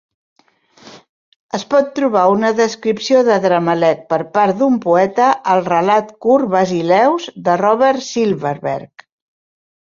Es 1.57 1.65
pot 1.73 1.91
trobar 1.99 2.23
una 2.37 2.51
descripció 2.61 3.21
d'Adramelech 3.27 4.01
per 4.15 4.19
part 4.39 4.59
d'un 4.63 4.81
poeta 4.87 5.29
al 5.55 5.63
relat 5.69 6.13
curt 6.27 6.51
"Basileus", 6.57 7.31
de 7.51 7.61
Robert 7.65 8.07
Silverberg. 8.11 9.11